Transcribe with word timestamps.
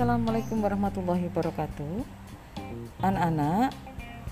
Assalamualaikum 0.00 0.64
warahmatullahi 0.64 1.28
wabarakatuh. 1.28 2.08
Anak-anak 3.04 3.68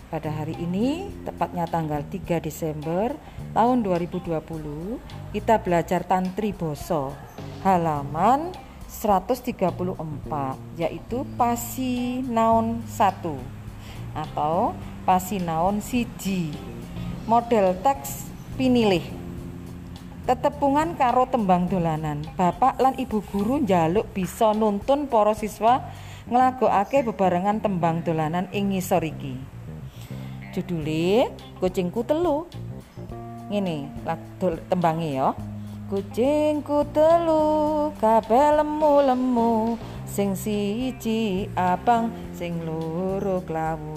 pada 0.09 0.31
hari 0.33 0.57
ini 0.57 1.13
tepatnya 1.29 1.69
tanggal 1.69 2.09
3 2.09 2.41
Desember 2.41 3.13
tahun 3.53 3.85
2020 3.85 4.33
kita 5.37 5.61
belajar 5.61 6.09
tantri 6.09 6.57
boso 6.57 7.13
halaman 7.69 8.49
134 8.89 9.61
yaitu 10.81 11.29
pasi 11.37 12.25
naon 12.25 12.81
1 12.89 13.29
atau 14.17 14.73
pasi 15.05 15.37
naon 15.37 15.85
siji. 15.85 16.49
Model 17.29 17.77
teks 17.85 18.25
pinilih 18.57 19.18
tetepungan 20.29 20.93
karo 20.93 21.25
tembang 21.25 21.73
dolanan. 21.73 22.21
Bapak 22.37 22.77
lan 22.77 22.93
ibu 23.01 23.25
guru 23.33 23.65
njaluk 23.65 24.13
bisa 24.13 24.53
nuntun 24.53 25.09
para 25.09 25.33
siswa 25.33 25.89
nglagokake 26.29 27.01
bebarengan 27.09 27.65
tembang 27.65 28.05
dolanan 28.05 28.45
ing 28.53 28.77
ngisor 28.77 29.01
iki. 29.09 29.41
Judule 30.53 31.33
kucingku 31.65 32.05
telu. 32.05 32.45
Ngene 33.49 33.89
tembange 34.69 35.17
ya. 35.17 35.33
Kucingku 35.89 36.85
telu 36.93 37.89
kabeh 37.97 38.61
lemu-lemu. 38.61 39.81
Sing 40.05 40.37
siji 40.37 41.49
abang 41.57 42.13
sing 42.37 42.61
loro 42.69 43.41
klawu. 43.49 43.97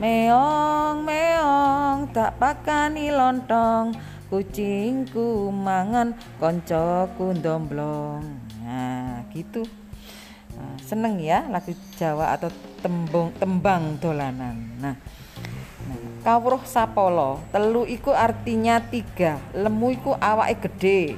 Meong 0.00 1.04
meong 1.04 2.08
tak 2.16 2.40
pakani 2.40 3.12
lontong 3.12 3.92
kucingku 4.28 5.48
mangan 5.48 6.12
koncoku 6.36 7.32
ndomblong. 7.36 8.24
Nah 8.64 9.24
gitu. 9.32 9.64
Nah, 10.58 10.74
seneng 10.84 11.20
ya 11.20 11.48
lagu 11.48 11.72
Jawa 11.96 12.36
atau 12.36 12.52
tembung 12.84 13.32
tembang 13.36 13.96
dolanan. 14.00 14.56
Nah, 14.80 14.96
nah 15.88 15.98
kawruh 16.24 16.60
sapolo 16.68 17.40
telu 17.54 17.88
iku 17.88 18.12
artinya 18.12 18.82
tiga 18.82 19.40
lemu 19.56 19.96
iku 19.96 20.12
awake 20.18 20.68
gede 20.68 21.16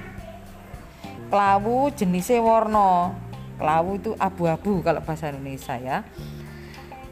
klawu 1.31 1.89
jenisnya 1.95 2.43
warna. 2.43 3.15
Klawu 3.61 4.01
itu 4.01 4.17
abu-abu 4.17 4.81
kalau 4.81 5.05
bahasa 5.05 5.29
Indonesia 5.31 5.77
ya. 5.77 6.01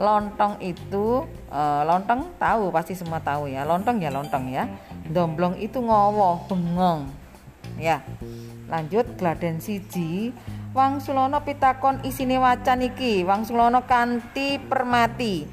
Lontong 0.00 0.56
itu 0.64 1.28
uh, 1.52 1.82
lontong 1.84 2.32
tahu 2.40 2.72
pasti 2.72 2.96
semua 2.96 3.20
tahu 3.20 3.52
ya. 3.52 3.68
Lontong 3.68 4.00
ya 4.00 4.08
lontong 4.08 4.48
ya 4.48 4.64
domblong 5.10 5.56
itu 5.58 5.80
ngowo 5.80 6.46
bengong. 6.48 7.08
Ya 7.80 8.04
lanjut 8.68 9.16
gladen 9.16 9.58
siji. 9.58 10.32
Wang 10.76 11.00
Sulono 11.00 11.42
pitakon 11.42 12.04
isine 12.04 12.36
wacan 12.36 12.84
iki. 12.84 13.24
Wang 13.24 13.48
Sulono 13.48 13.88
kanti 13.88 14.60
permati. 14.60 15.48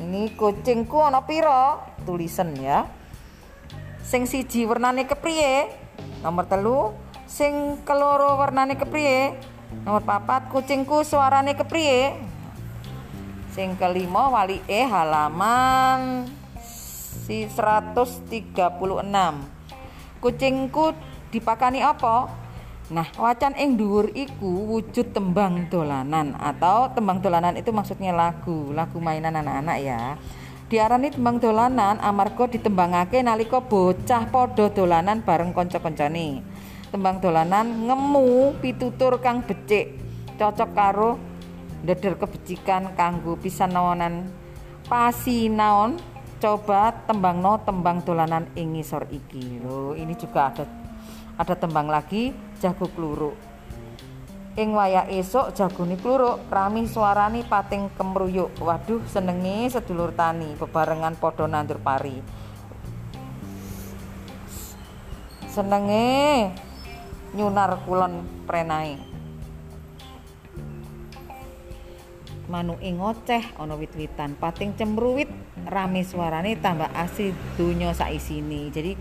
Ini 0.00 0.34
kucingku 0.34 0.98
ono 0.98 1.22
piro 1.28 1.84
tulisan 2.08 2.56
ya. 2.56 2.88
Sing 4.04 4.28
siji 4.28 4.68
warnane 4.68 5.08
kepriye? 5.08 5.68
Nomor 6.24 6.44
telu. 6.48 6.92
Sing 7.24 7.80
keloro 7.88 8.36
warnane 8.36 8.76
kepriye? 8.76 9.36
Nomor 9.84 10.04
papat 10.04 10.48
kucingku 10.52 11.02
suarane 11.04 11.56
kepriye? 11.56 12.14
Sing 13.52 13.78
kelima 13.78 14.28
wali 14.32 14.60
e 14.66 14.80
halaman 14.84 16.26
si 17.24 17.48
136 17.48 18.52
kucingku 20.20 20.92
dipakani 21.32 21.80
apa? 21.80 22.28
Nah 22.92 23.08
wacan 23.16 23.56
ing 23.56 23.80
dhuwur 23.80 24.12
iku 24.12 24.76
wujud 24.76 25.16
tembang 25.16 25.72
dolanan 25.72 26.36
atau 26.36 26.92
tembang 26.92 27.24
dolanan 27.24 27.56
itu 27.56 27.72
maksudnya 27.72 28.12
lagu 28.12 28.76
lagu 28.76 29.00
mainan 29.00 29.40
anak-anak 29.40 29.78
ya. 29.80 30.20
Diarani 30.68 31.08
tembang 31.08 31.40
dolanan 31.40 31.96
amarga 32.04 32.44
ditembangake 32.44 33.24
nalika 33.24 33.64
bocah 33.64 34.28
podo 34.28 34.68
dolanan 34.68 35.24
bareng 35.24 35.56
kanca-kancane. 35.56 36.44
Tembang 36.92 37.24
dolanan 37.24 37.88
ngemu 37.88 38.60
pitutur 38.60 39.16
kang 39.24 39.40
becik 39.48 39.96
cocok 40.36 40.70
karo 40.76 41.16
deder 41.84 42.16
kebecikan 42.20 42.96
kanggo 42.96 43.36
pisanaonan 43.36 44.28
pasinaon 44.88 46.13
coba 46.44 46.92
tembang 47.08 47.40
no 47.40 47.56
tembang 47.64 48.04
dolanan 48.04 48.44
ing 48.52 48.76
ngisor 48.76 49.08
iki. 49.08 49.64
Lho 49.64 49.96
ini 49.96 50.12
juga 50.12 50.52
ada 50.52 50.68
ada 51.40 51.56
tembang 51.56 51.88
lagi 51.88 52.36
jago 52.60 52.84
kluruk. 52.92 53.32
Ing 54.60 54.76
esok 55.08 55.56
jagone 55.56 55.96
kluruk 55.96 56.44
rami 56.52 56.84
suarani 56.84 57.48
pating 57.48 57.88
kemruyuk. 57.96 58.60
Waduh 58.60 59.00
senengi 59.08 59.72
sedulur 59.72 60.12
tani 60.12 60.52
bebarengan 60.60 61.16
podo 61.16 61.48
nandur 61.48 61.80
pari. 61.80 62.20
Senenge 65.48 66.52
nyunar 67.32 67.80
kulon 67.88 68.44
prenai 68.44 69.00
manu 72.52 72.76
ing 72.84 73.00
ngoceh 73.00 73.56
ana 73.56 73.80
wit-witan. 73.80 74.36
Pating 74.36 74.76
cemruwit 74.76 75.43
rame 75.64 76.04
suarane 76.04 76.60
tambah 76.60 76.92
asli 76.92 77.32
dunya 77.56 77.96
saisini 77.96 78.68
jadi 78.68 78.92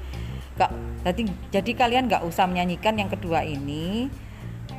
gak 0.53 0.69
jadi, 1.03 1.27
jadi 1.51 1.71
kalian 1.75 2.07
nggak 2.07 2.23
usah 2.23 2.47
menyanyikan 2.47 2.95
yang 2.95 3.11
kedua 3.11 3.43
ini. 3.43 4.07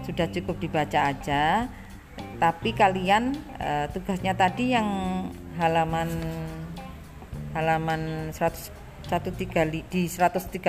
Sudah 0.08 0.24
cukup 0.32 0.56
dibaca 0.56 1.12
aja. 1.12 1.68
Tapi 2.40 2.72
kalian 2.72 3.36
uh, 3.60 3.84
tugasnya 3.92 4.32
tadi 4.32 4.72
yang 4.72 4.88
halaman 5.60 6.08
halaman 7.52 8.32
100 8.32 8.72
135 9.04 9.84
di 9.92 10.08
135 10.08 10.64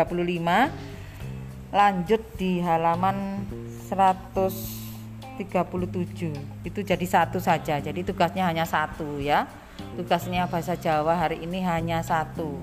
lanjut 1.72 2.22
di 2.36 2.59
halaman 2.59 3.47
137 3.88 6.68
itu 6.68 6.80
jadi 6.84 7.06
satu 7.08 7.40
saja. 7.40 7.80
Jadi 7.80 8.03
tugasnya 8.03 8.44
hanya 8.44 8.68
satu 8.68 9.24
ya 9.24 9.47
tugasnya 9.96 10.47
bahasa 10.52 10.75
Jawa 10.75 11.16
hari 11.16 11.44
ini 11.44 11.63
hanya 11.63 12.03
satu. 12.03 12.59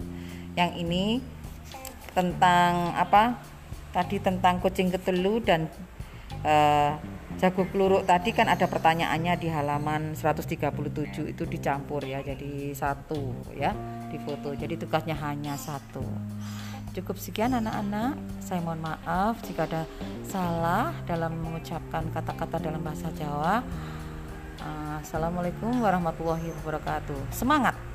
Yang 0.55 0.71
ini 0.85 1.05
tentang 2.13 2.93
apa? 2.95 3.41
Tadi 3.93 4.17
tentang 4.21 4.57
kucing 4.61 4.89
ketelu 4.89 5.41
dan 5.45 5.69
uh, 6.45 6.97
jago 7.37 7.65
keluruk 7.69 8.05
tadi 8.05 8.33
kan 8.33 8.49
ada 8.49 8.69
pertanyaannya 8.69 9.35
di 9.41 9.49
halaman 9.49 10.17
137 10.17 11.33
itu 11.33 11.43
dicampur 11.49 12.05
ya 12.05 12.21
jadi 12.25 12.73
satu 12.73 13.53
ya 13.57 13.73
di 14.09 14.21
foto. 14.21 14.53
Jadi 14.53 14.77
tugasnya 14.77 15.17
hanya 15.17 15.57
satu. 15.57 16.05
Cukup 16.93 17.17
sekian 17.17 17.57
anak-anak. 17.57 18.21
Saya 18.45 18.61
mohon 18.61 18.85
maaf 18.85 19.41
jika 19.49 19.65
ada 19.65 19.89
salah 20.29 20.93
dalam 21.09 21.33
mengucapkan 21.41 22.05
kata-kata 22.13 22.61
dalam 22.61 22.85
bahasa 22.85 23.09
Jawa. 23.17 23.65
Assalamualaikum 25.03 25.83
warahmatullahi 25.83 26.55
wabarakatuh. 26.63 27.35
Semangat! 27.35 27.92